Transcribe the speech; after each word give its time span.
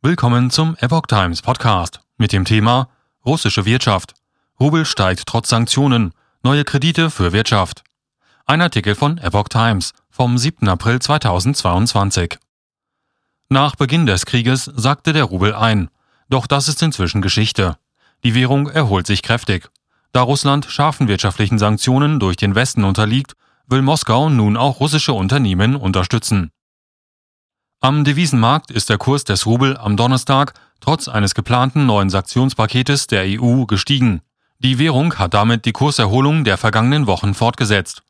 Willkommen 0.00 0.52
zum 0.52 0.76
Epoch 0.78 1.06
Times 1.08 1.42
Podcast 1.42 2.02
mit 2.18 2.32
dem 2.32 2.44
Thema 2.44 2.88
Russische 3.26 3.64
Wirtschaft. 3.64 4.14
Rubel 4.60 4.84
steigt 4.84 5.26
trotz 5.26 5.48
Sanktionen. 5.48 6.12
Neue 6.44 6.62
Kredite 6.62 7.10
für 7.10 7.32
Wirtschaft. 7.32 7.82
Ein 8.46 8.62
Artikel 8.62 8.94
von 8.94 9.18
Epoch 9.18 9.48
Times 9.48 9.94
vom 10.08 10.38
7. 10.38 10.68
April 10.68 11.00
2022. 11.00 12.38
Nach 13.48 13.74
Beginn 13.74 14.06
des 14.06 14.24
Krieges 14.24 14.70
sagte 14.72 15.12
der 15.12 15.24
Rubel 15.24 15.52
ein. 15.52 15.90
Doch 16.28 16.46
das 16.46 16.68
ist 16.68 16.80
inzwischen 16.80 17.20
Geschichte. 17.20 17.76
Die 18.22 18.36
Währung 18.36 18.68
erholt 18.68 19.08
sich 19.08 19.24
kräftig. 19.24 19.68
Da 20.12 20.22
Russland 20.22 20.66
scharfen 20.66 21.08
wirtschaftlichen 21.08 21.58
Sanktionen 21.58 22.20
durch 22.20 22.36
den 22.36 22.54
Westen 22.54 22.84
unterliegt, 22.84 23.34
will 23.66 23.82
Moskau 23.82 24.28
nun 24.28 24.56
auch 24.56 24.78
russische 24.78 25.12
Unternehmen 25.12 25.74
unterstützen. 25.74 26.52
Am 27.80 28.02
Devisenmarkt 28.02 28.72
ist 28.72 28.90
der 28.90 28.98
Kurs 28.98 29.22
des 29.22 29.46
Rubel 29.46 29.76
am 29.76 29.96
Donnerstag 29.96 30.52
trotz 30.80 31.06
eines 31.06 31.36
geplanten 31.36 31.86
neuen 31.86 32.10
Sanktionspaketes 32.10 33.06
der 33.06 33.22
EU 33.40 33.66
gestiegen. 33.66 34.20
Die 34.58 34.80
Währung 34.80 35.14
hat 35.14 35.32
damit 35.32 35.64
die 35.64 35.70
Kurserholung 35.70 36.42
der 36.42 36.58
vergangenen 36.58 37.06
Wochen 37.06 37.34
fortgesetzt. 37.34 38.02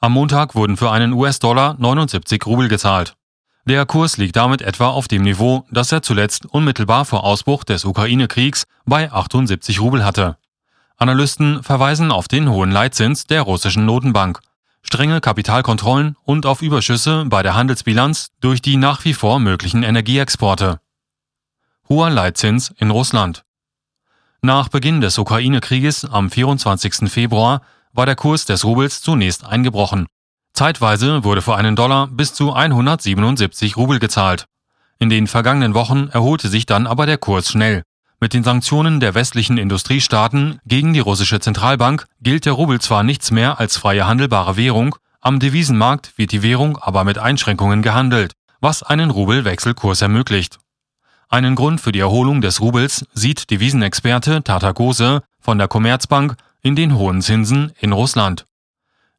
Am 0.00 0.14
Montag 0.14 0.56
wurden 0.56 0.76
für 0.76 0.90
einen 0.90 1.12
US-Dollar 1.12 1.76
79 1.78 2.44
Rubel 2.46 2.66
gezahlt. 2.66 3.14
Der 3.64 3.86
Kurs 3.86 4.16
liegt 4.16 4.34
damit 4.34 4.60
etwa 4.60 4.88
auf 4.88 5.06
dem 5.06 5.22
Niveau, 5.22 5.66
das 5.70 5.92
er 5.92 6.02
zuletzt 6.02 6.44
unmittelbar 6.46 7.04
vor 7.04 7.22
Ausbruch 7.22 7.62
des 7.62 7.84
Ukraine-Kriegs 7.84 8.64
bei 8.86 9.12
78 9.12 9.80
Rubel 9.80 10.04
hatte. 10.04 10.36
Analysten 10.96 11.62
verweisen 11.62 12.10
auf 12.10 12.26
den 12.26 12.50
hohen 12.50 12.72
Leitzins 12.72 13.28
der 13.28 13.42
russischen 13.42 13.86
Notenbank 13.86 14.40
strenge 14.82 15.20
Kapitalkontrollen 15.20 16.16
und 16.24 16.46
auf 16.46 16.62
Überschüsse 16.62 17.24
bei 17.26 17.42
der 17.42 17.54
Handelsbilanz 17.54 18.30
durch 18.40 18.62
die 18.62 18.76
nach 18.76 19.04
wie 19.04 19.14
vor 19.14 19.38
möglichen 19.38 19.82
Energieexporte. 19.82 20.80
Hoher 21.88 22.10
Leitzins 22.10 22.74
in 22.78 22.90
Russland. 22.90 23.44
Nach 24.42 24.68
Beginn 24.68 25.00
des 25.00 25.18
Ukraine-Krieges 25.18 26.04
am 26.04 26.30
24. 26.30 27.10
Februar 27.10 27.62
war 27.92 28.06
der 28.06 28.16
Kurs 28.16 28.44
des 28.44 28.64
Rubels 28.64 29.00
zunächst 29.02 29.44
eingebrochen. 29.44 30.06
Zeitweise 30.52 31.24
wurde 31.24 31.42
für 31.42 31.56
einen 31.56 31.76
Dollar 31.76 32.08
bis 32.08 32.34
zu 32.34 32.52
177 32.52 33.76
Rubel 33.76 33.98
gezahlt. 33.98 34.46
In 34.98 35.08
den 35.08 35.26
vergangenen 35.26 35.74
Wochen 35.74 36.08
erholte 36.08 36.48
sich 36.48 36.66
dann 36.66 36.86
aber 36.86 37.06
der 37.06 37.18
Kurs 37.18 37.50
schnell. 37.50 37.82
Mit 38.22 38.34
den 38.34 38.44
Sanktionen 38.44 39.00
der 39.00 39.16
westlichen 39.16 39.58
Industriestaaten 39.58 40.60
gegen 40.64 40.92
die 40.92 41.00
russische 41.00 41.40
Zentralbank 41.40 42.06
gilt 42.20 42.46
der 42.46 42.52
Rubel 42.52 42.80
zwar 42.80 43.02
nichts 43.02 43.32
mehr 43.32 43.58
als 43.58 43.76
freie 43.76 44.06
handelbare 44.06 44.56
Währung, 44.56 44.94
am 45.20 45.40
Devisenmarkt 45.40 46.16
wird 46.16 46.30
die 46.30 46.44
Währung 46.44 46.78
aber 46.78 47.02
mit 47.02 47.18
Einschränkungen 47.18 47.82
gehandelt, 47.82 48.34
was 48.60 48.84
einen 48.84 49.10
Rubelwechselkurs 49.10 50.02
ermöglicht. 50.02 50.60
Einen 51.30 51.56
Grund 51.56 51.80
für 51.80 51.90
die 51.90 51.98
Erholung 51.98 52.40
des 52.42 52.60
Rubels 52.60 53.04
sieht 53.12 53.50
Devisenexperte 53.50 54.44
Tata 54.44 54.70
Gose 54.70 55.24
von 55.40 55.58
der 55.58 55.66
Commerzbank 55.66 56.36
in 56.60 56.76
den 56.76 56.96
hohen 56.96 57.22
Zinsen 57.22 57.72
in 57.80 57.90
Russland. 57.90 58.46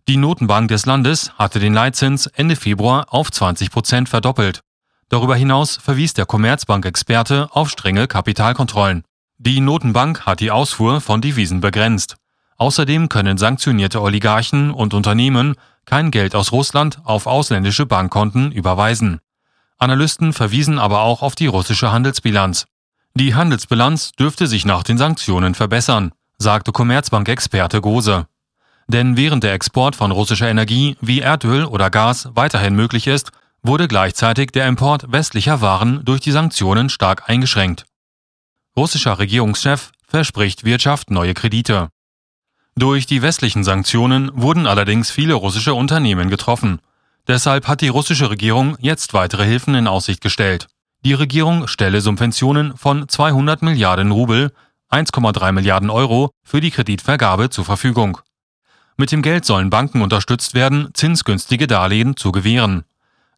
Die 0.08 0.16
Notenbank 0.16 0.70
des 0.70 0.86
Landes 0.86 1.34
hatte 1.38 1.59
den 1.59 1.74
Leitzins 1.74 2.28
Ende 2.28 2.56
Februar 2.56 3.08
auf 3.09 3.30
20 3.30 3.70
Prozent 3.70 4.08
verdoppelt. 4.08 4.62
Darüber 5.09 5.36
hinaus 5.36 5.78
verwies 5.78 6.14
der 6.14 6.26
Commerzbank-Experte 6.26 7.50
auf 7.52 7.70
strenge 7.70 8.08
Kapitalkontrollen. 8.08 9.04
Die 9.38 9.59
Notenbank 9.59 10.26
hat 10.26 10.40
die 10.40 10.52
Ausfuhr 10.52 11.02
von 11.02 11.22
Devisen 11.22 11.62
begrenzt. 11.62 12.16
Außerdem 12.58 13.09
können 13.09 13.38
sanktionierte 13.38 14.02
Oligarchen 14.02 14.72
und 14.72 14.94
Unternehmen 14.94 15.56
kein 15.86 16.12
Geld 16.12 16.36
aus 16.36 16.52
Russland 16.52 17.00
auf 17.04 17.28
ausländische 17.28 17.86
Bankkonten 17.86 18.52
überweisen. 18.52 19.20
Analysten 19.78 20.31
verwiesen 20.31 20.80
aber 20.80 21.02
auch 21.02 21.22
auf 21.22 21.36
die 21.36 21.48
russische 21.48 21.92
Handelsbilanz. 21.92 22.66
Die 23.16 23.36
Handelsbilanz 23.36 24.14
dürfte 24.14 24.48
sich 24.48 24.66
nach 24.66 24.84
den 24.84 24.98
Sanktionen 24.98 25.56
verbessern, 25.56 26.14
sagte 26.38 26.72
Commerzbank-Experte 26.72 27.81
Gose. 27.81 28.28
Denn 28.88 29.18
während 29.18 29.44
der 29.44 29.54
Export 29.54 29.96
von 29.96 30.12
russischer 30.12 30.50
Energie 30.50 30.97
wie 31.02 31.20
Erdöl 31.20 31.66
oder 31.66 31.90
Gas 31.90 32.30
weiterhin 32.34 32.75
möglich 32.75 33.08
ist, 33.08 33.31
wurde 33.63 33.88
gleichzeitig 33.88 34.51
der 34.51 34.68
Import 34.68 35.12
westlicher 35.12 35.62
Waren 35.62 36.03
durch 36.06 36.19
die 36.19 36.31
Sanktionen 36.31 36.90
stark 36.90 37.29
eingeschränkt. 37.29 37.85
Russischer 38.75 39.18
Regierungschef 39.19 39.91
verspricht 40.06 40.66
Wirtschaft 40.66 41.09
neue 41.09 41.34
Kredite. 41.34 41.90
Durch 42.75 43.06
die 43.06 43.22
westlichen 43.22 43.63
Sanktionen 43.63 44.31
wurden 44.34 44.68
allerdings 44.68 45.12
viele 45.12 45.35
russische 45.35 45.73
Unternehmen 45.73 46.29
getroffen. 46.29 46.79
Deshalb 47.28 47.68
hat 47.68 47.81
die 47.81 47.88
russische 47.88 48.29
Regierung 48.29 48.75
jetzt 48.79 49.13
weitere 49.13 49.46
Hilfen 49.46 49.75
in 49.75 49.88
Aussicht 49.88 50.22
gestellt. 50.22 50.68
Die 51.06 51.13
Regierung 51.13 51.68
stelle 51.68 52.02
Subventionen 52.02 52.75
von 52.75 53.07
200 53.07 53.62
Milliarden 53.62 54.12
Rubel, 54.12 54.52
1,3 54.90 55.52
Milliarden 55.52 55.90
Euro 55.90 56.31
für 56.44 56.62
die 56.62 56.72
Kreditvergabe 56.72 57.50
zur 57.50 57.66
Verfügung. 57.66 58.19
Mit 58.97 59.12
dem 59.12 59.22
Geld 59.22 59.46
sollen 59.46 59.69
Banken 59.69 60.02
unterstützt 60.02 60.53
werden, 60.53 60.90
zinsgünstige 60.94 61.68
Darlehen 61.68 62.16
zu 62.16 62.31
gewähren. 62.31 62.85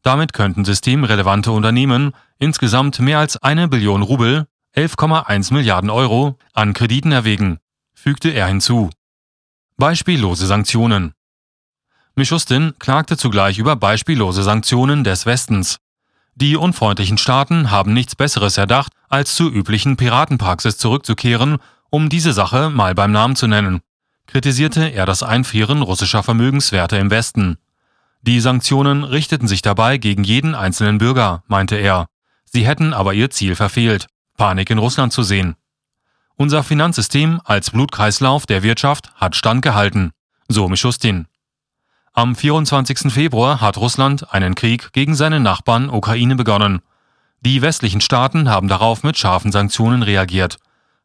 Damit 0.06 0.34
könnten 0.34 0.66
systemrelevante 0.66 1.52
Unternehmen 1.52 2.12
insgesamt 2.38 3.00
mehr 3.00 3.18
als 3.18 3.38
eine 3.38 3.68
Billion 3.68 4.04
Rubel, 4.04 4.46
11,1 4.76 5.52
Milliarden 5.52 5.90
Euro, 5.90 6.38
an 6.54 6.76
Krediten 6.76 7.12
erwägen, 7.12 7.58
fügte 7.96 8.30
er 8.30 8.46
hinzu. 8.46 8.92
Beispiellose 9.78 10.46
Sanktionen. 10.46 11.16
Mishustin 12.14 12.76
klagte 12.78 13.18
zugleich 13.18 13.58
über 13.58 13.76
beispiellose 13.76 14.44
Sanktionen 14.44 15.04
des 15.04 15.26
Westens. 15.26 15.80
Die 16.36 16.56
unfreundlichen 16.56 17.18
Staaten 17.18 17.72
haben 17.72 17.92
nichts 17.94 18.16
Besseres 18.16 18.60
erdacht, 18.60 18.94
als 19.10 19.34
zur 19.34 19.52
üblichen 19.52 19.98
Piratenpraxis 19.98 20.78
zurückzukehren, 20.78 21.58
um 21.90 22.10
diese 22.10 22.32
Sache 22.32 22.70
mal 22.70 22.94
beim 22.94 23.12
Namen 23.12 23.36
zu 23.36 23.48
nennen, 23.48 23.82
kritisierte 24.28 24.86
er 24.86 25.08
das 25.08 25.24
Einfrieren 25.24 25.82
russischer 25.82 26.22
Vermögenswerte 26.22 26.98
im 26.98 27.10
Westen. 27.10 27.58
Die 28.28 28.40
Sanktionen 28.40 29.03
richteten 29.03 29.47
sich 29.47 29.62
dabei 29.62 30.00
gegen 30.00 30.24
jeden 30.24 30.56
einzelnen 30.56 30.97
Bürger, 30.97 31.44
meinte 31.46 31.75
er. 31.75 32.08
Sie 32.44 32.66
hätten 32.66 32.91
aber 32.91 33.13
ihr 33.13 33.30
Ziel 33.30 33.53
verfehlt, 33.53 34.08
Panik 34.36 34.72
in 34.72 34.80
Russland 34.80 35.13
zu 35.13 35.22
sehen. 35.22 35.56
Unser 36.35 36.64
Finanzsystem 36.64 37.40
als 37.46 37.69
Blutkreislauf 37.69 38.47
der 38.47 38.64
Wirtschaft 38.64 39.12
hat 39.14 39.35
standgehalten, 39.35 40.12
so 40.47 40.68
Mischustin. 40.68 41.28
Am 42.14 42.35
24. 42.35 43.14
Februar 43.14 43.62
hat 43.62 43.78
Russland 43.78 44.34
einen 44.34 44.56
Krieg 44.56 44.91
gegen 44.91 45.14
seine 45.14 45.40
Nachbarn 45.40 45.91
Ukraine 45.91 46.35
begonnen. 46.35 46.81
Die 47.41 47.62
westlichen 47.62 48.02
Staaten 48.02 48.50
haben 48.50 48.68
darauf 48.68 49.03
mit 49.03 49.19
scharfen 49.19 49.52
Sanktionen 49.52 50.02
reagiert. 50.02 50.58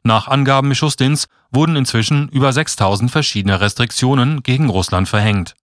Nach 0.03 0.26
Angaben 0.26 0.69
Mischustins 0.69 1.28
wurden 1.50 1.76
inzwischen 1.76 2.30
über 2.30 2.50
6000 2.50 3.10
verschiedene 3.10 3.60
Restriktionen 3.60 4.42
gegen 4.42 4.70
Russland 4.70 5.06
verhängt. 5.06 5.54